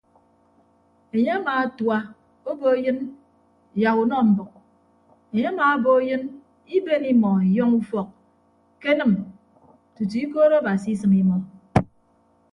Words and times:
Enye 1.15 1.33
atua 1.61 1.97
obo 2.49 2.65
eyịn 2.75 2.99
yak 3.81 3.95
unọ 4.03 4.17
mbʌk 4.29 4.51
enye 5.33 5.47
amaabo 5.51 5.91
eyịn 5.99 6.23
iben 6.77 7.03
imọ 7.13 7.31
yọñ 7.57 7.71
ufọk 7.79 8.09
kenịm 8.81 9.13
tutu 9.95 10.15
ikoot 10.23 10.51
abasi 10.59 10.89
asịm 10.93 11.13
imọ. 11.21 11.35